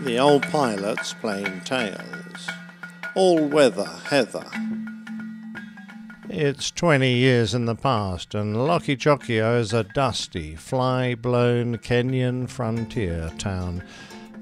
[0.00, 2.48] The old pilot's plain tales.
[3.16, 4.46] All weather heather.
[6.28, 13.32] It's 20 years in the past, and Lokichokio is a dusty, fly blown Kenyan frontier
[13.38, 13.82] town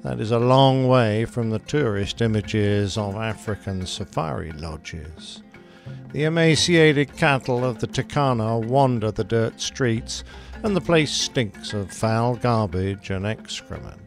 [0.02, 5.42] that is a long way from the tourist images of African safari lodges.
[6.12, 10.22] The emaciated cattle of the Turkana wander the dirt streets,
[10.62, 14.05] and the place stinks of foul garbage and excrement.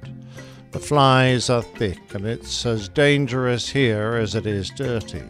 [0.72, 5.24] The flies are thick, and it's as dangerous here as it is dirty.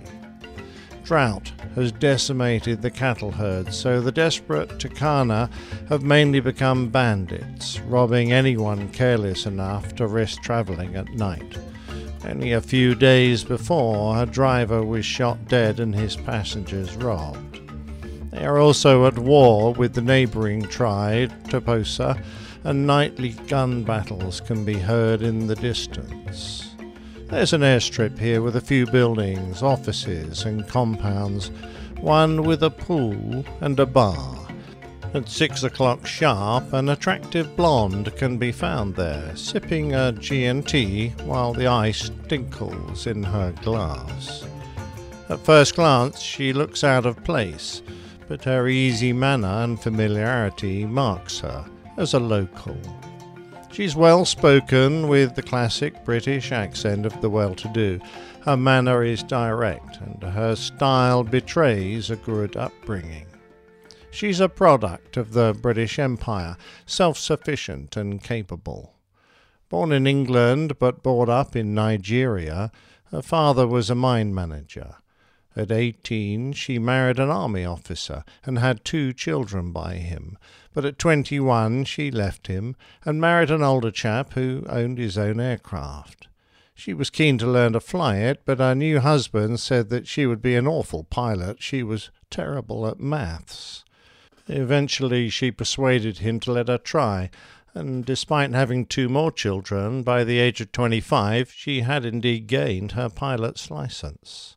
[1.03, 5.49] Drought has decimated the cattle herds, so the desperate Turkana
[5.87, 11.57] have mainly become bandits, robbing anyone careless enough to risk travelling at night.
[12.25, 17.61] Only a few days before, a driver was shot dead and his passengers robbed.
[18.31, 22.21] They are also at war with the neighbouring tribe, Toposa,
[22.63, 26.75] and nightly gun battles can be heard in the distance.
[27.27, 31.51] There's an airstrip here with a few buildings, offices, and compounds,
[32.01, 34.47] one with a pool and a bar.
[35.13, 41.53] At six o'clock sharp, an attractive blonde can be found there, sipping a G&T while
[41.53, 44.45] the ice tinkles in her glass.
[45.29, 47.81] At first glance, she looks out of place,
[48.27, 51.65] but her easy manner and familiarity marks her
[51.99, 52.77] as a local.
[53.73, 57.99] She's well spoken with the classic British accent of the well to do.
[58.45, 63.27] Her manner is direct, and her style betrays a good upbringing.
[64.11, 68.95] She's a product of the British Empire, self sufficient and capable.
[69.67, 72.71] Born in England but brought up in Nigeria,
[73.11, 74.95] her father was a mine manager.
[75.55, 80.37] At eighteen, she married an army officer and had two children by him.
[80.73, 85.17] But at twenty one, she left him and married an older chap who owned his
[85.17, 86.27] own aircraft.
[86.75, 90.25] She was keen to learn to fly it, but her new husband said that she
[90.25, 91.61] would be an awful pilot.
[91.61, 93.83] She was terrible at maths.
[94.47, 97.29] Eventually, she persuaded him to let her try,
[97.73, 102.93] and despite having two more children, by the age of 25 she had indeed gained
[102.93, 104.55] her pilot's license.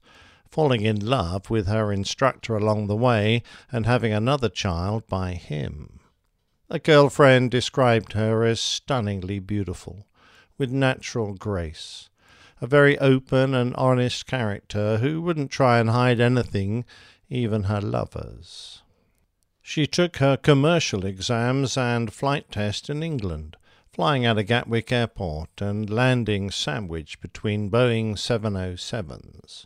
[0.53, 6.01] Falling in love with her instructor along the way, and having another child by him.
[6.69, 10.07] A girlfriend described her as stunningly beautiful,
[10.59, 12.11] with natural grace,
[12.61, 16.85] a very open and honest character who wouldn't try and hide anything,
[17.31, 18.83] even her lovers.
[19.63, 23.57] She took her commercial exams and flight test in England,
[23.91, 29.65] flying out of Gatwick Airport and landing sandwiched between Boeing 707s.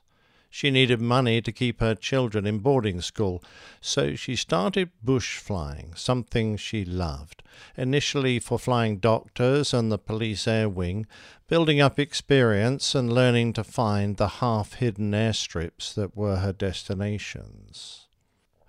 [0.50, 3.44] She needed money to keep her children in boarding school,
[3.80, 7.42] so she started bush flying, something she loved,
[7.76, 11.06] initially for flying doctors and the police air wing,
[11.48, 18.06] building up experience and learning to find the half hidden airstrips that were her destinations.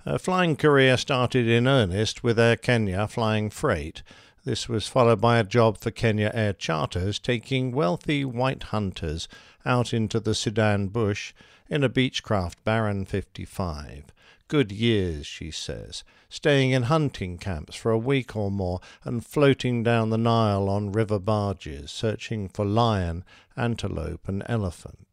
[0.07, 4.03] Her flying career started in earnest with Air Kenya flying freight.
[4.45, 9.27] This was followed by a job for Kenya Air Charters, taking wealthy white hunters
[9.65, 11.33] out into the Sudan bush
[11.69, 14.05] in a Beechcraft Baron 55.
[14.47, 19.83] Good years, she says, staying in hunting camps for a week or more and floating
[19.83, 23.25] down the Nile on river barges, searching for lion,
[23.55, 25.07] antelope, and elephant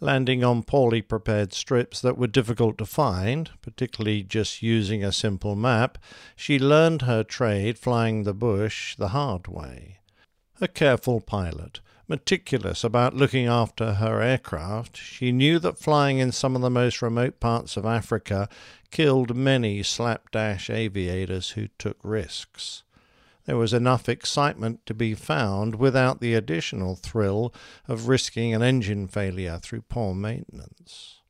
[0.00, 5.56] landing on poorly prepared strips that were difficult to find, particularly just using a simple
[5.56, 5.98] map,
[6.36, 9.98] she learned her trade flying the bush the hard way.
[10.60, 16.56] A careful pilot, meticulous about looking after her aircraft, she knew that flying in some
[16.56, 18.48] of the most remote parts of Africa
[18.90, 22.82] killed many slapdash aviators who took risks
[23.48, 27.54] there was enough excitement to be found without the additional thrill
[27.86, 31.22] of risking an engine failure through poor maintenance.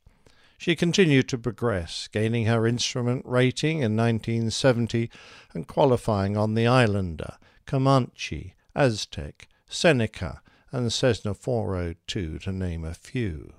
[0.59, 5.09] She continued to progress, gaining her instrument rating in 1970
[5.55, 7.37] and qualifying on the Islander,
[7.67, 10.43] Comanche, Aztec, Seneca,
[10.73, 13.53] and Cessna 402, to name a few.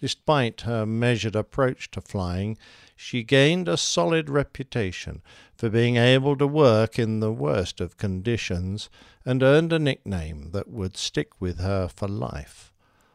[0.00, 2.58] Despite her measured approach to flying,
[2.96, 5.22] she gained a solid reputation
[5.56, 8.90] for being able to work in the worst of conditions
[9.24, 12.72] and earned a nickname that would stick with her for life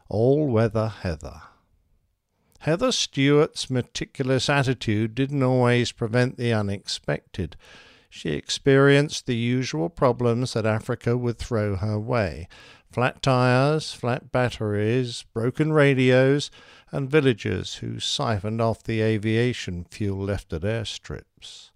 [0.08, 1.42] All Weather Heather.
[2.60, 7.56] Heather Stewart's meticulous attitude didn't always prevent the unexpected.
[8.10, 12.48] She experienced the usual problems that Africa would throw her way
[12.90, 16.50] flat tires, flat batteries, broken radios,
[16.90, 21.70] and villagers who siphoned off the aviation fuel left at airstrips.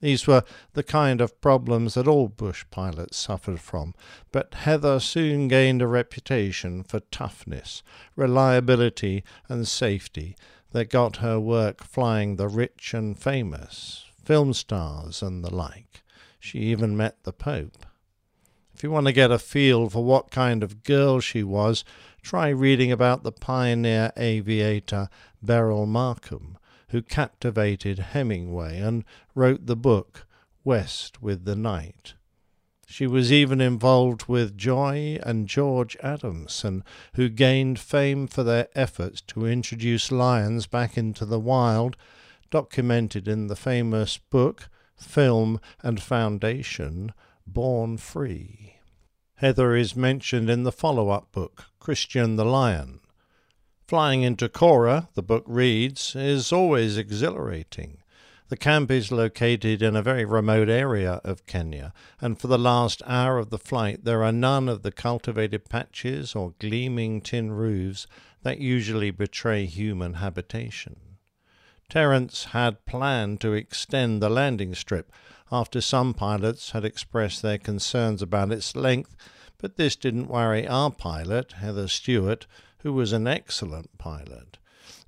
[0.00, 3.94] These were the kind of problems that all bush pilots suffered from,
[4.30, 7.82] but Heather soon gained a reputation for toughness,
[8.14, 10.36] reliability, and safety
[10.72, 16.02] that got her work flying the rich and famous, film stars, and the like.
[16.38, 17.86] She even met the Pope.
[18.76, 21.82] If you want to get a feel for what kind of girl she was,
[22.20, 25.08] try reading about the pioneer aviator
[25.42, 26.58] Beryl Markham,
[26.90, 30.26] who captivated Hemingway and wrote the book
[30.62, 32.12] West with the Night.
[32.86, 36.84] She was even involved with Joy and George Adamson,
[37.14, 41.96] who gained fame for their efforts to introduce lions back into the wild,
[42.50, 44.68] documented in the famous book,
[44.98, 47.14] film, and foundation
[47.46, 48.76] Born Free.
[49.36, 53.00] Heather is mentioned in the follow up book, Christian the Lion,
[53.86, 57.98] Flying into Kora, the book reads, is always exhilarating.
[58.48, 63.00] The camp is located in a very remote area of Kenya, and for the last
[63.06, 68.08] hour of the flight there are none of the cultivated patches or gleaming tin roofs
[68.42, 70.96] that usually betray human habitation.
[71.88, 75.12] Terence had planned to extend the landing strip
[75.50, 79.16] after some pilots had expressed their concerns about its length,
[79.58, 82.46] but this didn't worry our pilot, Heather Stewart,
[82.78, 84.58] who was an excellent pilot.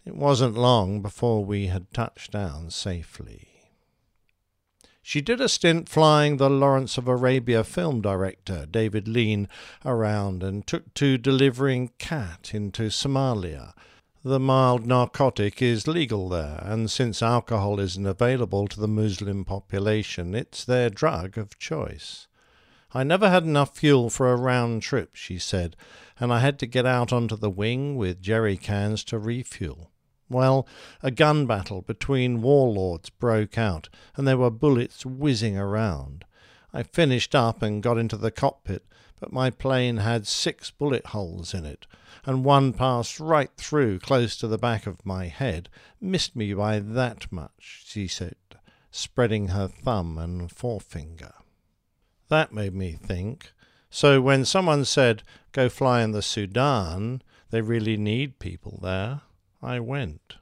[0.05, 3.49] It wasn't long before we had touched down safely.
[5.02, 9.49] She did a stint flying the Lawrence of Arabia film director, David Lean,
[9.85, 13.73] around and took to delivering khat into Somalia.
[14.25, 20.35] The mild narcotic is legal there, and since alcohol isn't available to the Muslim population,
[20.35, 22.26] it's their drug of choice.
[22.93, 25.76] I never had enough fuel for a round trip, she said,
[26.19, 29.93] and I had to get out onto the wing with jerry cans to refuel.
[30.29, 30.67] Well,
[31.00, 36.25] a gun battle between warlords broke out, and there were bullets whizzing around.
[36.73, 38.85] I finished up and got into the cockpit,
[39.20, 41.87] but my plane had six bullet holes in it,
[42.25, 45.69] and one passed right through close to the back of my head,
[46.00, 48.37] missed me by that much, she said,
[48.91, 51.32] spreading her thumb and forefinger.
[52.29, 53.53] That made me think.
[53.91, 55.23] So when someone said,
[55.53, 59.23] go fly in the Sudan, they really need people there,
[59.62, 60.37] I went.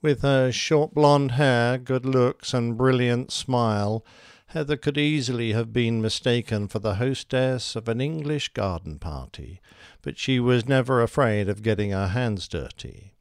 [0.00, 4.04] With her short blonde hair, good looks, and brilliant smile,
[4.52, 9.60] Heather could easily have been mistaken for the hostess of an English garden party,
[10.00, 13.12] but she was never afraid of getting her hands dirty.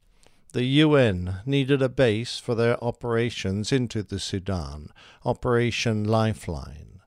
[0.54, 4.90] The UN needed a base for their operations into the Sudan,
[5.26, 7.02] Operation Lifeline.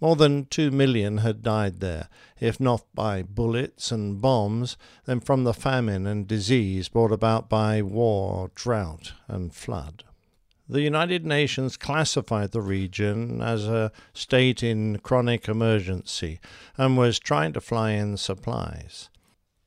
[0.00, 2.08] More than two million had died there,
[2.40, 7.82] if not by bullets and bombs, then from the famine and disease brought about by
[7.82, 10.04] war, drought, and flood.
[10.70, 16.40] The United Nations classified the region as a state in chronic emergency
[16.76, 19.08] and was trying to fly in supplies.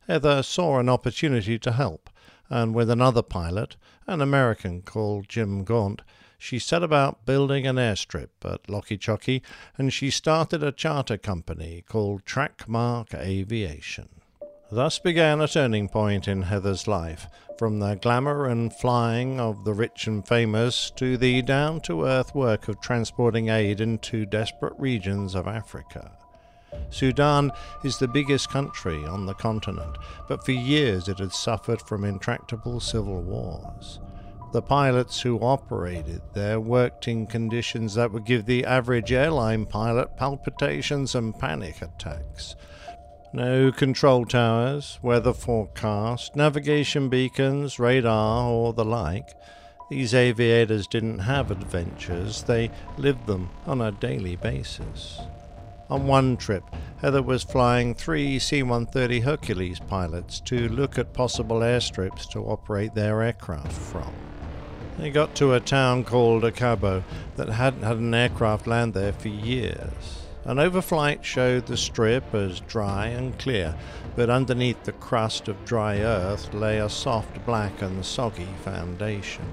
[0.07, 2.11] Heather saw an opportunity to help,
[2.51, 6.03] and with another pilot, an American called Jim Gaunt,
[6.37, 9.41] she set about building an airstrip at Lokichoki
[9.79, 14.20] and she started a charter company called Trackmark Aviation.
[14.73, 17.27] Thus began a turning point in Heather's life,
[17.57, 22.33] from the glamour and flying of the rich and famous to the down to earth
[22.33, 26.13] work of transporting aid into desperate regions of Africa.
[26.89, 27.51] Sudan
[27.83, 29.97] is the biggest country on the continent,
[30.29, 33.99] but for years it had suffered from intractable civil wars.
[34.53, 40.15] The pilots who operated there worked in conditions that would give the average airline pilot
[40.15, 42.55] palpitations and panic attacks.
[43.33, 49.29] No control towers, weather forecast, navigation beacons, radar, or the like.
[49.89, 55.21] These aviators didn't have adventures, they lived them on a daily basis.
[55.89, 56.63] On one trip,
[56.99, 62.95] Heather was flying three C 130 Hercules pilots to look at possible airstrips to operate
[62.95, 64.13] their aircraft from.
[64.97, 67.03] They got to a town called Akobo
[67.37, 70.21] that hadn't had an aircraft land there for years.
[70.43, 73.75] An overflight showed the strip as dry and clear,
[74.15, 79.45] but underneath the crust of dry earth lay a soft black and soggy foundation.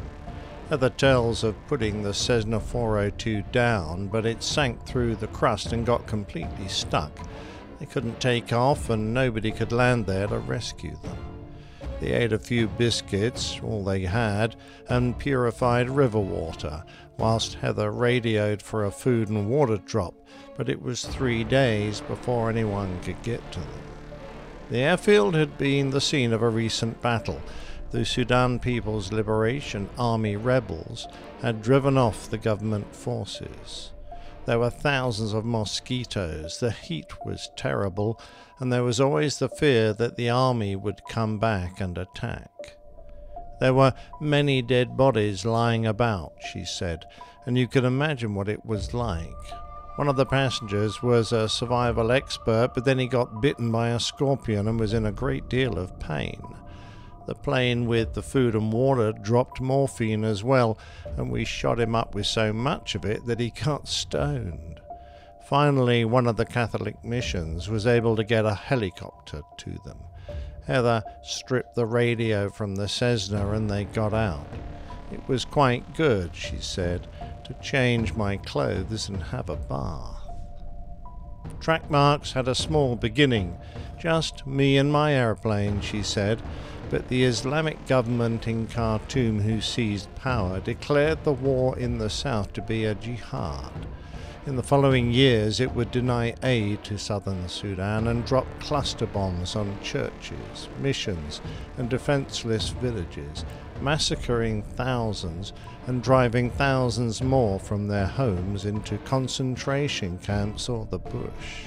[0.71, 5.85] Heather tells of putting the Cessna 402 down, but it sank through the crust and
[5.85, 7.12] got completely stuck.
[7.78, 11.18] They couldn't take off, and nobody could land there to rescue them.
[12.00, 14.57] They ate a few biscuits, all they had,
[14.88, 16.85] and purified river water,
[17.18, 20.14] whilst Heather radioed for a food and water drop,
[20.59, 23.83] but it was three days before anyone could get to them.
[24.71, 27.41] The airfield had been the scene of a recent battle,
[27.93, 31.09] the Sudan People's Liberation Army rebels
[31.41, 33.93] had driven off the government forces.
[34.45, 38.21] There were thousands of mosquitoes, the heat was terrible,
[38.59, 42.77] and there was always the fear that the army would come back and attack.
[43.61, 47.05] There were many dead bodies lying about, she said,
[47.47, 49.33] and you could imagine what it was like.
[49.99, 53.99] One of the passengers was a survival expert, but then he got bitten by a
[53.99, 56.40] scorpion and was in a great deal of pain.
[57.26, 60.78] The plane with the food and water dropped morphine as well,
[61.17, 64.81] and we shot him up with so much of it that he got stoned.
[65.49, 69.99] Finally, one of the Catholic missions was able to get a helicopter to them.
[70.64, 74.47] Heather stripped the radio from the Cessna and they got out.
[75.11, 77.09] It was quite good, she said,
[77.49, 80.28] to change my clothes and have a bath.
[81.61, 83.59] Trackmarks had a small beginning,
[83.99, 86.40] just me and my airplane, she said,
[86.90, 92.52] but the Islamic government in Khartoum, who seized power, declared the war in the south
[92.52, 93.87] to be a jihad.
[94.47, 99.55] In the following years, it would deny aid to southern Sudan and drop cluster bombs
[99.55, 101.43] on churches, missions,
[101.76, 103.45] and defenseless villages,
[103.82, 105.52] massacring thousands
[105.87, 111.64] and driving thousands more from their homes into concentration camps or the bush.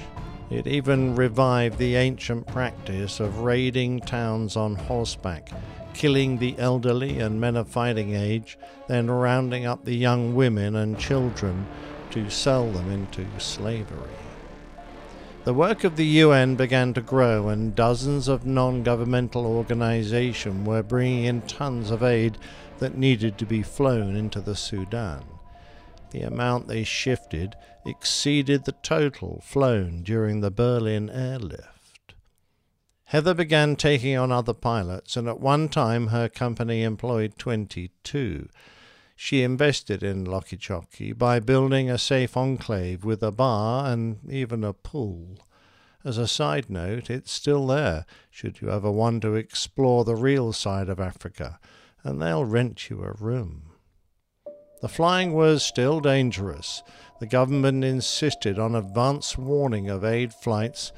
[0.50, 5.50] It even revived the ancient practice of raiding towns on horseback,
[5.94, 10.98] killing the elderly and men of fighting age, then rounding up the young women and
[10.98, 11.66] children
[12.10, 14.21] to sell them into slavery.
[15.44, 20.82] The work of the UN began to grow, and dozens of non governmental organizations were
[20.82, 22.38] bringing in tons of aid
[22.78, 25.24] that needed to be flown into the Sudan
[26.12, 32.14] the amount they shifted exceeded the total flown during the Berlin airlift.
[33.04, 38.48] Heather began taking on other pilots, and at one time her company employed 22.
[39.16, 44.72] She invested in Lokichoki by building a safe enclave with a bar and even a
[44.72, 45.38] pool.
[46.04, 50.52] As a side note, it's still there, should you ever want to explore the real
[50.52, 51.60] side of Africa,
[52.02, 53.70] and they'll rent you a room.
[54.80, 56.82] The flying was still dangerous.
[57.20, 60.90] The government insisted on advance warning of aid flights,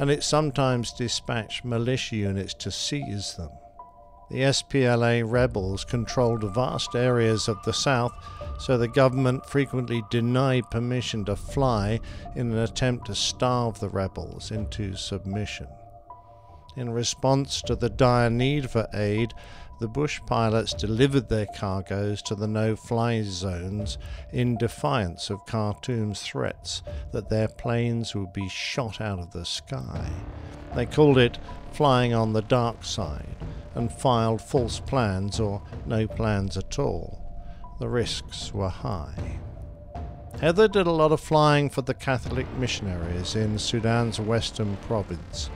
[0.00, 3.50] and it sometimes dispatched militia units to seize them.
[4.30, 8.12] The SPLA rebels controlled vast areas of the south,
[8.58, 12.00] so the government frequently denied permission to fly
[12.36, 15.68] in an attempt to starve the rebels into submission.
[16.76, 19.32] In response to the dire need for aid,
[19.80, 23.96] the Bush pilots delivered their cargoes to the no fly zones
[24.32, 26.82] in defiance of Khartoum's threats
[27.12, 30.10] that their planes would be shot out of the sky.
[30.74, 31.38] They called it
[31.72, 33.36] flying on the dark side
[33.74, 37.22] and filed false plans or no plans at all.
[37.78, 39.38] The risks were high.
[40.40, 45.50] Heather did a lot of flying for the Catholic missionaries in Sudan's western province.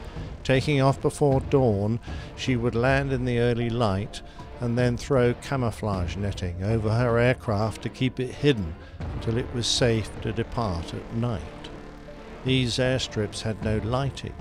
[0.45, 2.01] Taking off before dawn,
[2.37, 4.23] she would land in the early light
[4.61, 8.75] and then throw camouflage netting over her aircraft to keep it hidden
[9.15, 11.43] until it was safe to depart at night.
[12.45, 14.35] These airstrips had no lighting,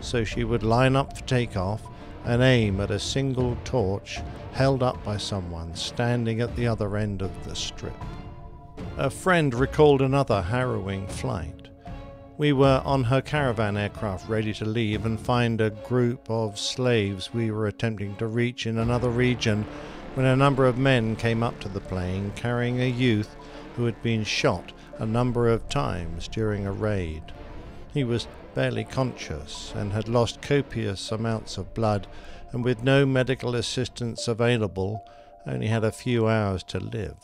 [0.00, 1.82] so she would line up for takeoff
[2.24, 4.20] and aim at a single torch
[4.52, 7.94] held up by someone standing at the other end of the strip.
[8.96, 11.68] A friend recalled another harrowing flight.
[12.36, 17.34] We were on her caravan aircraft ready to leave and find a group of slaves
[17.34, 19.64] we were attempting to reach in another region
[20.14, 23.36] when a number of men came up to the plane carrying a youth
[23.76, 27.22] who had been shot a number of times during a raid.
[27.94, 32.06] He was barely conscious and had lost copious amounts of blood,
[32.52, 35.04] and with no medical assistance available,
[35.46, 37.16] only had a few hours to live.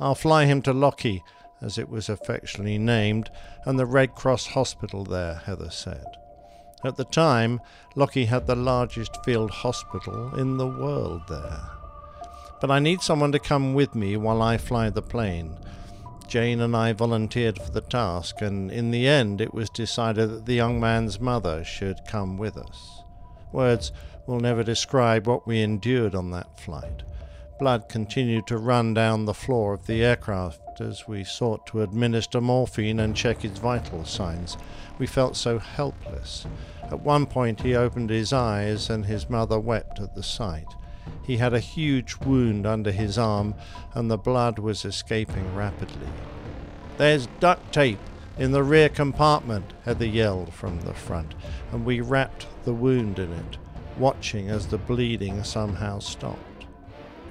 [0.00, 1.22] I'll fly him to Loki
[1.60, 3.30] as it was affectionately named,
[3.64, 6.04] and the Red Cross Hospital there, Heather said.
[6.84, 7.60] At the time,
[7.94, 11.70] Loki had the largest field hospital in the world there.
[12.60, 15.56] But I need someone to come with me while I fly the plane.
[16.28, 20.46] Jane and I volunteered for the task, and in the end it was decided that
[20.46, 23.02] the young man's mother should come with us.
[23.52, 23.92] Words
[24.26, 27.02] will never describe what we endured on that flight.
[27.58, 32.40] Blood continued to run down the floor of the aircraft as we sought to administer
[32.40, 34.58] morphine and check his vital signs.
[34.98, 36.46] We felt so helpless.
[36.82, 40.66] At one point, he opened his eyes and his mother wept at the sight.
[41.22, 43.54] He had a huge wound under his arm,
[43.94, 46.08] and the blood was escaping rapidly.
[46.96, 47.98] There's duct tape
[48.38, 51.34] in the rear compartment, Heather yelled from the front,
[51.72, 53.58] and we wrapped the wound in it.
[53.98, 56.66] watching as the bleeding somehow stopped.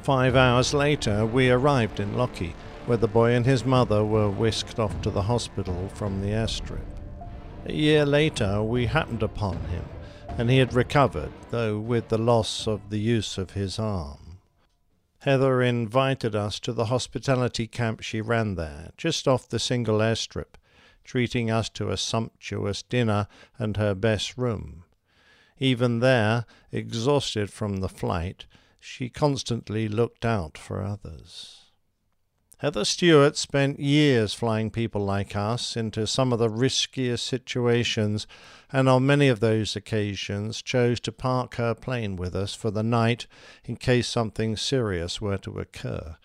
[0.01, 2.55] Five hours later, we arrived in Loki,
[2.85, 6.85] where the boy and his mother were whisked off to the hospital from the airstrip.
[7.65, 9.85] A year later, we happened upon him,
[10.37, 14.39] and he had recovered, though with the loss of the use of his arm.
[15.19, 20.57] Heather invited us to the hospitality camp she ran there, just off the single airstrip,
[21.03, 23.27] treating us to a sumptuous dinner
[23.57, 24.83] and her best room.
[25.57, 28.45] Even there, exhausted from the flight,
[28.79, 31.64] she constantly looked out for others.
[32.59, 38.27] Heather Stewart spent years flying people like us into some of the riskiest situations,
[38.71, 42.83] and on many of those occasions chose to park her plane with us for the
[42.83, 43.27] night
[43.65, 46.15] in case something serious were to occur.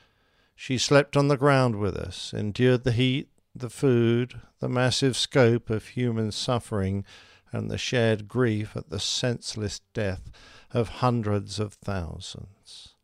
[0.55, 5.69] She slept on the ground with us, endured the heat, the food, the massive scope
[5.69, 7.05] of human suffering,
[7.51, 10.31] and the shared grief at the senseless death
[10.73, 12.95] of hundreds of thousands.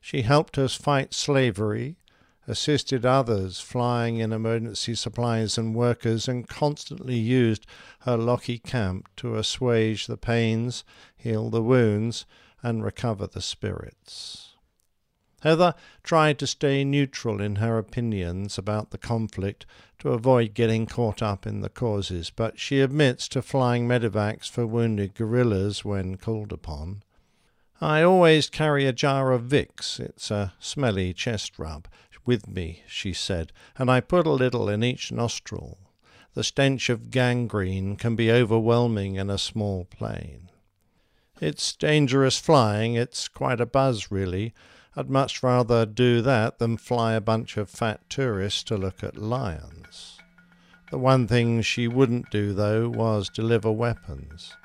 [0.00, 1.98] She helped us fight slavery
[2.46, 7.66] assisted others flying in emergency supplies and workers, and constantly used
[8.00, 10.84] her Loki camp to assuage the pains,
[11.16, 12.26] heal the wounds,
[12.62, 14.54] and recover the spirits.
[15.42, 19.66] Heather tried to stay neutral in her opinions about the conflict
[19.98, 24.66] to avoid getting caught up in the causes, but she admits to flying medevacs for
[24.66, 27.02] wounded guerrillas when called upon.
[27.78, 31.88] I always carry a jar of Vicks, it's a smelly chest rub,
[32.24, 35.78] with me, she said, and I put a little in each nostril.
[36.34, 40.50] The stench of gangrene can be overwhelming in a small plane.
[41.40, 44.54] It's dangerous flying, it's quite a buzz, really.
[44.96, 49.16] I'd much rather do that than fly a bunch of fat tourists to look at
[49.16, 50.18] lions.
[50.90, 54.56] The one thing she wouldn't do, though, was deliver weapons.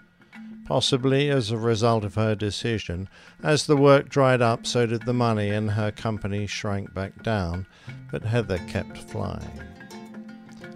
[0.70, 3.10] Possibly as a result of her decision,
[3.42, 7.66] as the work dried up, so did the money, and her company shrank back down,
[8.12, 9.64] but Heather kept flying.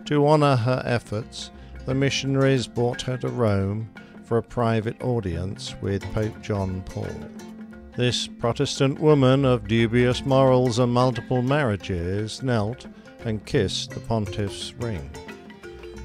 [0.06, 1.52] To honour her efforts,
[1.86, 3.88] the missionaries brought her to Rome
[4.24, 7.16] for a private audience with Pope John Paul.
[7.96, 12.88] This Protestant woman of dubious morals and multiple marriages knelt
[13.26, 15.08] and kissed the pontiff's ring.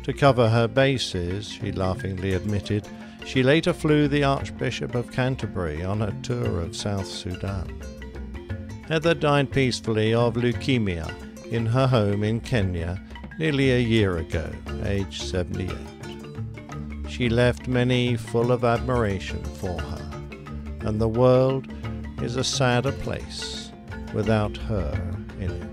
[0.03, 2.87] To cover her bases, she laughingly admitted,
[3.29, 7.79] she later flew the Archbishop of Canterbury on a tour of South Sudan.
[8.89, 11.15] Heather died peacefully of leukemia
[11.53, 12.99] in her home in Kenya
[13.39, 14.51] nearly a year ago,
[14.85, 15.77] aged 78.
[17.11, 20.11] She left many full of admiration for her,
[20.81, 21.71] and the world
[22.23, 23.71] is a sadder place
[24.15, 24.99] without her
[25.39, 25.68] in it.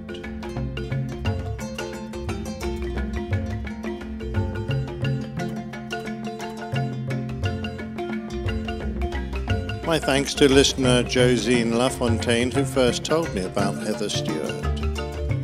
[9.86, 14.52] My thanks to listener Josine Lafontaine, who first told me about Heather Stewart.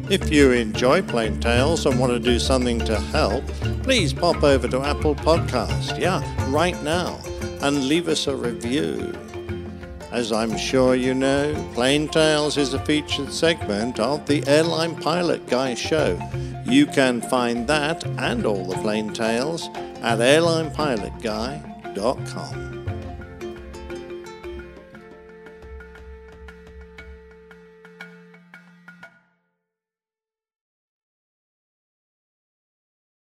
[0.09, 3.45] If you enjoy Plain Tales and want to do something to help,
[3.83, 7.19] please pop over to Apple Podcast, yeah, right now,
[7.61, 9.13] and leave us a review.
[10.11, 15.45] As I'm sure you know, Plain Tales is a featured segment of the Airline Pilot
[15.45, 16.19] Guy show.
[16.65, 19.69] You can find that and all the Plain Tales
[20.01, 22.70] at airlinepilotguy.com.